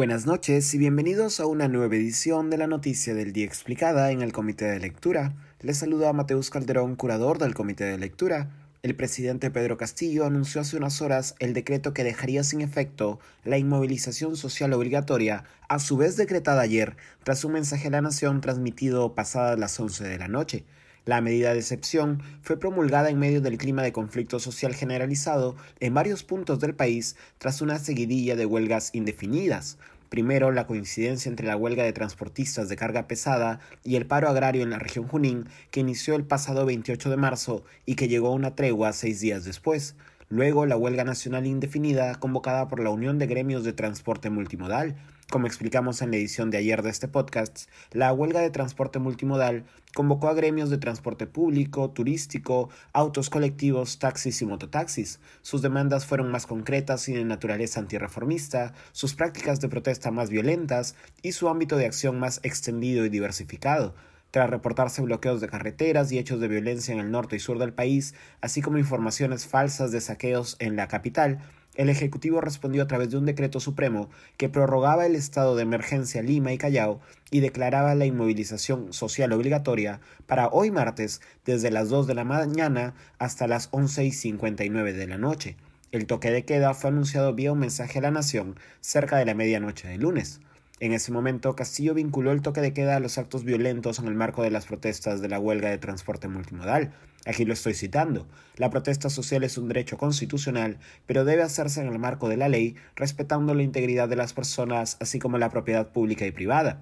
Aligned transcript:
Buenas 0.00 0.24
noches 0.24 0.72
y 0.72 0.78
bienvenidos 0.78 1.40
a 1.40 1.46
una 1.46 1.68
nueva 1.68 1.94
edición 1.94 2.48
de 2.48 2.56
la 2.56 2.66
Noticia 2.66 3.12
del 3.12 3.34
Día 3.34 3.44
Explicada 3.44 4.10
en 4.12 4.22
el 4.22 4.32
Comité 4.32 4.64
de 4.64 4.80
Lectura. 4.80 5.34
Les 5.60 5.76
saluda 5.76 6.08
a 6.08 6.14
Mateus 6.14 6.48
Calderón, 6.48 6.96
curador 6.96 7.36
del 7.36 7.52
Comité 7.52 7.84
de 7.84 7.98
Lectura. 7.98 8.48
El 8.82 8.96
presidente 8.96 9.50
Pedro 9.50 9.76
Castillo 9.76 10.24
anunció 10.24 10.62
hace 10.62 10.78
unas 10.78 11.02
horas 11.02 11.34
el 11.38 11.52
decreto 11.52 11.92
que 11.92 12.02
dejaría 12.02 12.44
sin 12.44 12.62
efecto 12.62 13.20
la 13.44 13.58
inmovilización 13.58 14.36
social 14.36 14.72
obligatoria, 14.72 15.44
a 15.68 15.78
su 15.78 15.98
vez 15.98 16.16
decretada 16.16 16.62
ayer, 16.62 16.96
tras 17.22 17.44
un 17.44 17.52
mensaje 17.52 17.88
a 17.88 17.90
la 17.90 18.00
Nación 18.00 18.40
transmitido 18.40 19.14
pasadas 19.14 19.58
las 19.58 19.78
11 19.78 20.04
de 20.04 20.18
la 20.18 20.28
noche. 20.28 20.64
La 21.06 21.20
medida 21.20 21.52
de 21.52 21.60
excepción 21.60 22.22
fue 22.42 22.58
promulgada 22.58 23.08
en 23.08 23.18
medio 23.18 23.40
del 23.40 23.56
clima 23.56 23.82
de 23.82 23.92
conflicto 23.92 24.38
social 24.38 24.74
generalizado 24.74 25.56
en 25.80 25.94
varios 25.94 26.24
puntos 26.24 26.60
del 26.60 26.74
país 26.74 27.16
tras 27.38 27.62
una 27.62 27.78
seguidilla 27.78 28.36
de 28.36 28.46
huelgas 28.46 28.90
indefinidas. 28.92 29.78
Primero, 30.10 30.50
la 30.50 30.66
coincidencia 30.66 31.28
entre 31.28 31.46
la 31.46 31.56
huelga 31.56 31.84
de 31.84 31.92
transportistas 31.92 32.68
de 32.68 32.76
carga 32.76 33.06
pesada 33.06 33.60
y 33.84 33.94
el 33.94 34.06
paro 34.06 34.28
agrario 34.28 34.62
en 34.62 34.70
la 34.70 34.78
región 34.80 35.06
Junín, 35.06 35.46
que 35.70 35.80
inició 35.80 36.16
el 36.16 36.24
pasado 36.24 36.66
28 36.66 37.10
de 37.10 37.16
marzo 37.16 37.64
y 37.86 37.94
que 37.94 38.08
llegó 38.08 38.28
a 38.28 38.34
una 38.34 38.56
tregua 38.56 38.92
seis 38.92 39.20
días 39.20 39.44
después. 39.44 39.94
Luego, 40.28 40.66
la 40.66 40.76
huelga 40.76 41.04
nacional 41.04 41.46
indefinida 41.46 42.16
convocada 42.16 42.68
por 42.68 42.80
la 42.80 42.90
Unión 42.90 43.18
de 43.18 43.26
Gremios 43.26 43.64
de 43.64 43.72
Transporte 43.72 44.30
Multimodal. 44.30 44.96
Como 45.30 45.46
explicamos 45.46 46.02
en 46.02 46.10
la 46.10 46.16
edición 46.16 46.50
de 46.50 46.58
ayer 46.58 46.82
de 46.82 46.90
este 46.90 47.06
podcast, 47.06 47.68
la 47.92 48.12
huelga 48.12 48.40
de 48.40 48.50
transporte 48.50 48.98
multimodal 48.98 49.64
convocó 49.94 50.26
a 50.26 50.34
gremios 50.34 50.70
de 50.70 50.78
transporte 50.78 51.28
público, 51.28 51.90
turístico, 51.90 52.68
autos 52.92 53.30
colectivos, 53.30 54.00
taxis 54.00 54.42
y 54.42 54.46
mototaxis. 54.46 55.20
Sus 55.42 55.62
demandas 55.62 56.04
fueron 56.04 56.32
más 56.32 56.46
concretas 56.46 57.08
y 57.08 57.12
de 57.12 57.24
naturaleza 57.24 57.78
antirreformista, 57.78 58.74
sus 58.90 59.14
prácticas 59.14 59.60
de 59.60 59.68
protesta 59.68 60.10
más 60.10 60.30
violentas 60.30 60.96
y 61.22 61.30
su 61.30 61.48
ámbito 61.48 61.76
de 61.76 61.86
acción 61.86 62.18
más 62.18 62.40
extendido 62.42 63.04
y 63.04 63.08
diversificado 63.08 63.94
tras 64.32 64.50
reportarse 64.50 65.02
bloqueos 65.02 65.40
de 65.40 65.48
carreteras 65.48 66.12
y 66.12 66.18
hechos 66.18 66.40
de 66.40 66.46
violencia 66.46 66.94
en 66.94 67.00
el 67.00 67.10
norte 67.10 67.36
y 67.36 67.40
sur 67.40 67.58
del 67.58 67.72
país, 67.72 68.14
así 68.40 68.62
como 68.62 68.78
informaciones 68.78 69.46
falsas 69.46 69.90
de 69.90 70.00
saqueos 70.00 70.56
en 70.60 70.76
la 70.76 70.86
capital, 70.86 71.40
el 71.76 71.88
Ejecutivo 71.88 72.40
respondió 72.40 72.82
a 72.82 72.86
través 72.86 73.10
de 73.10 73.16
un 73.16 73.26
decreto 73.26 73.60
supremo 73.60 74.10
que 74.36 74.48
prorrogaba 74.48 75.06
el 75.06 75.14
estado 75.14 75.54
de 75.54 75.62
emergencia 75.62 76.22
Lima 76.22 76.52
y 76.52 76.58
Callao 76.58 77.00
y 77.30 77.40
declaraba 77.40 77.94
la 77.94 78.06
inmovilización 78.06 78.92
social 78.92 79.32
obligatoria 79.32 80.00
para 80.26 80.48
hoy 80.48 80.70
martes 80.70 81.20
desde 81.44 81.70
las 81.70 81.88
2 81.88 82.06
de 82.06 82.14
la 82.14 82.24
mañana 82.24 82.94
hasta 83.18 83.46
las 83.46 83.68
11 83.70 84.04
y 84.04 84.10
59 84.10 84.92
de 84.92 85.06
la 85.06 85.18
noche. 85.18 85.56
El 85.92 86.06
toque 86.06 86.30
de 86.30 86.44
queda 86.44 86.74
fue 86.74 86.90
anunciado 86.90 87.34
vía 87.34 87.52
un 87.52 87.60
mensaje 87.60 87.98
a 87.98 88.02
la 88.02 88.10
nación 88.10 88.56
cerca 88.80 89.16
de 89.16 89.24
la 89.24 89.34
medianoche 89.34 89.88
del 89.88 90.00
lunes. 90.00 90.40
En 90.80 90.94
ese 90.94 91.12
momento, 91.12 91.54
Castillo 91.54 91.92
vinculó 91.92 92.32
el 92.32 92.40
toque 92.40 92.62
de 92.62 92.72
queda 92.72 92.96
a 92.96 93.00
los 93.00 93.18
actos 93.18 93.44
violentos 93.44 93.98
en 93.98 94.06
el 94.06 94.14
marco 94.14 94.42
de 94.42 94.50
las 94.50 94.64
protestas 94.64 95.20
de 95.20 95.28
la 95.28 95.38
huelga 95.38 95.68
de 95.68 95.76
transporte 95.76 96.26
multimodal. 96.26 96.94
Aquí 97.26 97.44
lo 97.44 97.52
estoy 97.52 97.74
citando. 97.74 98.26
La 98.56 98.70
protesta 98.70 99.10
social 99.10 99.44
es 99.44 99.58
un 99.58 99.68
derecho 99.68 99.98
constitucional, 99.98 100.78
pero 101.04 101.26
debe 101.26 101.42
hacerse 101.42 101.82
en 101.82 101.88
el 101.88 101.98
marco 101.98 102.30
de 102.30 102.38
la 102.38 102.48
ley, 102.48 102.76
respetando 102.96 103.52
la 103.52 103.62
integridad 103.62 104.08
de 104.08 104.16
las 104.16 104.32
personas, 104.32 104.96
así 105.00 105.18
como 105.18 105.36
la 105.36 105.50
propiedad 105.50 105.92
pública 105.92 106.24
y 106.24 106.32
privada. 106.32 106.80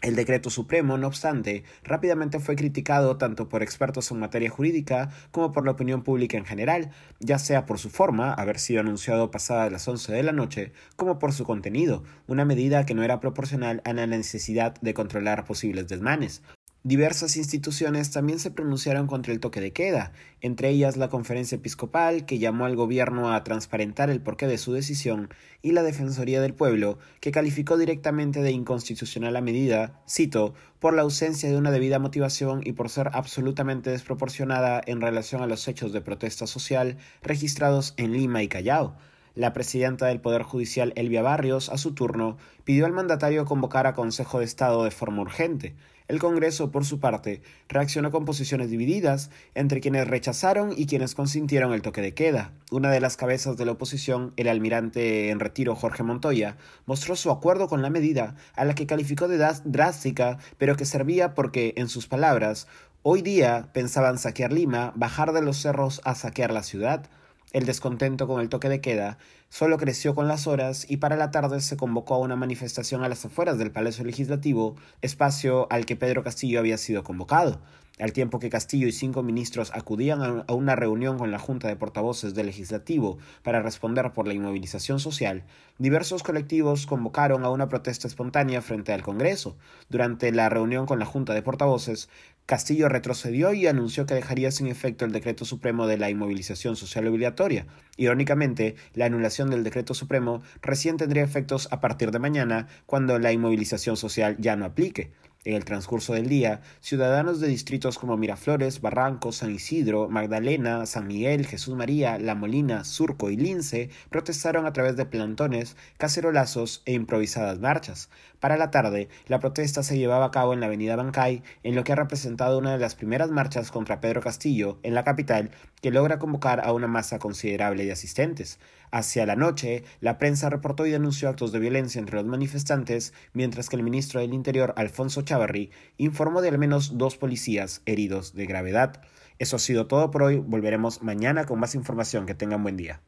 El 0.00 0.14
decreto 0.14 0.48
supremo, 0.48 0.96
no 0.96 1.08
obstante, 1.08 1.64
rápidamente 1.82 2.38
fue 2.38 2.54
criticado 2.54 3.16
tanto 3.16 3.48
por 3.48 3.64
expertos 3.64 4.12
en 4.12 4.20
materia 4.20 4.48
jurídica 4.48 5.10
como 5.32 5.50
por 5.50 5.64
la 5.64 5.72
opinión 5.72 6.04
pública 6.04 6.38
en 6.38 6.44
general, 6.44 6.92
ya 7.18 7.40
sea 7.40 7.66
por 7.66 7.80
su 7.80 7.90
forma, 7.90 8.32
haber 8.32 8.60
sido 8.60 8.80
anunciado 8.80 9.32
pasadas 9.32 9.72
las 9.72 9.88
11 9.88 10.12
de 10.12 10.22
la 10.22 10.30
noche, 10.30 10.72
como 10.94 11.18
por 11.18 11.32
su 11.32 11.42
contenido, 11.42 12.04
una 12.28 12.44
medida 12.44 12.86
que 12.86 12.94
no 12.94 13.02
era 13.02 13.18
proporcional 13.18 13.82
a 13.84 13.92
la 13.92 14.06
necesidad 14.06 14.74
de 14.80 14.94
controlar 14.94 15.44
posibles 15.44 15.88
desmanes. 15.88 16.42
Diversas 16.84 17.36
instituciones 17.36 18.12
también 18.12 18.38
se 18.38 18.52
pronunciaron 18.52 19.08
contra 19.08 19.32
el 19.32 19.40
toque 19.40 19.60
de 19.60 19.72
queda, 19.72 20.12
entre 20.40 20.68
ellas 20.70 20.96
la 20.96 21.08
Conferencia 21.08 21.56
Episcopal, 21.56 22.24
que 22.24 22.38
llamó 22.38 22.66
al 22.66 22.76
gobierno 22.76 23.34
a 23.34 23.42
transparentar 23.42 24.10
el 24.10 24.20
porqué 24.20 24.46
de 24.46 24.58
su 24.58 24.72
decisión, 24.72 25.28
y 25.60 25.72
la 25.72 25.82
Defensoría 25.82 26.40
del 26.40 26.54
Pueblo, 26.54 27.00
que 27.20 27.32
calificó 27.32 27.76
directamente 27.78 28.42
de 28.42 28.52
inconstitucional 28.52 29.34
la 29.34 29.40
medida, 29.40 30.00
cito, 30.08 30.54
por 30.78 30.94
la 30.94 31.02
ausencia 31.02 31.50
de 31.50 31.56
una 31.56 31.72
debida 31.72 31.98
motivación 31.98 32.60
y 32.64 32.72
por 32.72 32.90
ser 32.90 33.10
absolutamente 33.12 33.90
desproporcionada 33.90 34.80
en 34.86 35.00
relación 35.00 35.42
a 35.42 35.48
los 35.48 35.66
hechos 35.66 35.92
de 35.92 36.00
protesta 36.00 36.46
social 36.46 36.96
registrados 37.22 37.92
en 37.96 38.12
Lima 38.12 38.44
y 38.44 38.48
Callao. 38.48 38.96
La 39.38 39.52
presidenta 39.52 40.06
del 40.06 40.20
Poder 40.20 40.42
Judicial, 40.42 40.92
Elvia 40.96 41.22
Barrios, 41.22 41.68
a 41.68 41.78
su 41.78 41.94
turno, 41.94 42.38
pidió 42.64 42.86
al 42.86 42.92
mandatario 42.92 43.44
convocar 43.44 43.86
a 43.86 43.94
Consejo 43.94 44.40
de 44.40 44.44
Estado 44.44 44.82
de 44.82 44.90
forma 44.90 45.22
urgente. 45.22 45.76
El 46.08 46.18
Congreso, 46.18 46.72
por 46.72 46.84
su 46.84 46.98
parte, 46.98 47.40
reaccionó 47.68 48.10
con 48.10 48.24
posiciones 48.24 48.68
divididas 48.68 49.30
entre 49.54 49.80
quienes 49.80 50.08
rechazaron 50.08 50.72
y 50.76 50.86
quienes 50.86 51.14
consintieron 51.14 51.72
el 51.72 51.82
toque 51.82 52.00
de 52.00 52.14
queda. 52.14 52.50
Una 52.72 52.90
de 52.90 52.98
las 53.00 53.16
cabezas 53.16 53.56
de 53.56 53.64
la 53.64 53.70
oposición, 53.70 54.32
el 54.36 54.48
almirante 54.48 55.30
en 55.30 55.38
retiro 55.38 55.76
Jorge 55.76 56.02
Montoya, 56.02 56.56
mostró 56.86 57.14
su 57.14 57.30
acuerdo 57.30 57.68
con 57.68 57.80
la 57.80 57.90
medida, 57.90 58.34
a 58.56 58.64
la 58.64 58.74
que 58.74 58.88
calificó 58.88 59.28
de 59.28 59.38
drástica, 59.38 60.38
pero 60.56 60.74
que 60.74 60.84
servía 60.84 61.34
porque, 61.36 61.74
en 61.76 61.88
sus 61.88 62.08
palabras, 62.08 62.66
hoy 63.04 63.22
día 63.22 63.68
pensaban 63.72 64.18
saquear 64.18 64.52
Lima, 64.52 64.92
bajar 64.96 65.32
de 65.32 65.42
los 65.42 65.58
cerros 65.58 66.00
a 66.02 66.16
saquear 66.16 66.50
la 66.52 66.64
ciudad. 66.64 67.08
El 67.52 67.64
descontento 67.64 68.26
con 68.26 68.42
el 68.42 68.50
toque 68.50 68.68
de 68.68 68.82
queda 68.82 69.16
solo 69.48 69.78
creció 69.78 70.14
con 70.14 70.28
las 70.28 70.46
horas 70.46 70.84
y 70.86 70.98
para 70.98 71.16
la 71.16 71.30
tarde 71.30 71.62
se 71.62 71.78
convocó 71.78 72.14
a 72.14 72.18
una 72.18 72.36
manifestación 72.36 73.02
a 73.02 73.08
las 73.08 73.24
afueras 73.24 73.56
del 73.56 73.70
Palacio 73.70 74.04
Legislativo, 74.04 74.76
espacio 75.00 75.66
al 75.70 75.86
que 75.86 75.96
Pedro 75.96 76.22
Castillo 76.22 76.58
había 76.58 76.76
sido 76.76 77.02
convocado. 77.04 77.62
Al 77.98 78.12
tiempo 78.12 78.38
que 78.38 78.50
Castillo 78.50 78.86
y 78.86 78.92
cinco 78.92 79.24
ministros 79.24 79.72
acudían 79.74 80.44
a 80.46 80.52
una 80.52 80.76
reunión 80.76 81.18
con 81.18 81.32
la 81.32 81.40
Junta 81.40 81.66
de 81.66 81.74
Portavoces 81.74 82.32
del 82.32 82.46
Legislativo 82.46 83.18
para 83.42 83.60
responder 83.60 84.12
por 84.12 84.28
la 84.28 84.34
inmovilización 84.34 85.00
social, 85.00 85.42
diversos 85.78 86.22
colectivos 86.22 86.86
convocaron 86.86 87.44
a 87.44 87.50
una 87.50 87.68
protesta 87.68 88.06
espontánea 88.06 88.62
frente 88.62 88.92
al 88.92 89.02
Congreso. 89.02 89.56
Durante 89.88 90.30
la 90.30 90.48
reunión 90.48 90.86
con 90.86 91.00
la 91.00 91.06
Junta 91.06 91.34
de 91.34 91.42
Portavoces, 91.42 92.08
Castillo 92.48 92.88
retrocedió 92.88 93.52
y 93.52 93.66
anunció 93.66 94.06
que 94.06 94.14
dejaría 94.14 94.50
sin 94.50 94.68
efecto 94.68 95.04
el 95.04 95.12
decreto 95.12 95.44
supremo 95.44 95.86
de 95.86 95.98
la 95.98 96.08
inmovilización 96.08 96.76
social 96.76 97.06
obligatoria. 97.06 97.66
Irónicamente, 97.98 98.74
la 98.94 99.04
anulación 99.04 99.50
del 99.50 99.64
decreto 99.64 99.92
supremo 99.92 100.40
recién 100.62 100.96
tendría 100.96 101.22
efectos 101.22 101.68
a 101.70 101.82
partir 101.82 102.10
de 102.10 102.20
mañana, 102.20 102.66
cuando 102.86 103.18
la 103.18 103.32
inmovilización 103.32 103.98
social 103.98 104.36
ya 104.38 104.56
no 104.56 104.64
aplique. 104.64 105.12
En 105.44 105.54
el 105.54 105.64
transcurso 105.64 106.14
del 106.14 106.28
día, 106.28 106.62
ciudadanos 106.80 107.38
de 107.38 107.46
distritos 107.46 107.96
como 107.96 108.16
Miraflores, 108.16 108.80
Barranco, 108.80 109.30
San 109.30 109.54
Isidro, 109.54 110.08
Magdalena, 110.08 110.84
San 110.84 111.06
Miguel, 111.06 111.46
Jesús 111.46 111.76
María, 111.76 112.18
La 112.18 112.34
Molina, 112.34 112.82
Surco 112.82 113.30
y 113.30 113.36
Lince 113.36 113.88
protestaron 114.10 114.66
a 114.66 114.72
través 114.72 114.96
de 114.96 115.06
plantones, 115.06 115.76
cacerolazos 115.96 116.82
e 116.86 116.92
improvisadas 116.92 117.60
marchas. 117.60 118.10
Para 118.40 118.56
la 118.56 118.72
tarde, 118.72 119.08
la 119.28 119.38
protesta 119.38 119.84
se 119.84 119.96
llevaba 119.96 120.26
a 120.26 120.30
cabo 120.32 120.54
en 120.54 120.60
la 120.60 120.66
avenida 120.66 120.96
Bancay, 120.96 121.44
en 121.62 121.76
lo 121.76 121.84
que 121.84 121.92
ha 121.92 121.96
representado 121.96 122.58
una 122.58 122.72
de 122.72 122.78
las 122.78 122.96
primeras 122.96 123.30
marchas 123.30 123.70
contra 123.70 124.00
Pedro 124.00 124.20
Castillo 124.20 124.80
en 124.82 124.94
la 124.94 125.04
capital, 125.04 125.52
que 125.80 125.92
logra 125.92 126.18
convocar 126.18 126.60
a 126.64 126.72
una 126.72 126.88
masa 126.88 127.20
considerable 127.20 127.84
de 127.84 127.92
asistentes. 127.92 128.58
Hacia 128.90 129.26
la 129.26 129.36
noche, 129.36 129.84
la 130.00 130.18
prensa 130.18 130.50
reportó 130.50 130.86
y 130.86 130.90
denunció 130.90 131.28
actos 131.28 131.52
de 131.52 131.58
violencia 131.58 131.98
entre 131.98 132.16
los 132.16 132.26
manifestantes, 132.26 133.12
mientras 133.32 133.68
que 133.68 133.76
el 133.76 133.82
ministro 133.82 134.20
del 134.20 134.34
Interior, 134.34 134.74
Alfonso 134.76 135.22
Chavarri, 135.22 135.70
informó 135.96 136.40
de 136.40 136.48
al 136.48 136.58
menos 136.58 136.96
dos 136.96 137.16
policías 137.16 137.82
heridos 137.86 138.34
de 138.34 138.46
gravedad. 138.46 139.02
Eso 139.38 139.56
ha 139.56 139.60
sido 139.60 139.86
todo 139.86 140.10
por 140.10 140.22
hoy. 140.22 140.38
Volveremos 140.38 141.02
mañana 141.02 141.44
con 141.44 141.60
más 141.60 141.74
información. 141.74 142.26
Que 142.26 142.34
tengan 142.34 142.62
buen 142.62 142.76
día. 142.76 143.00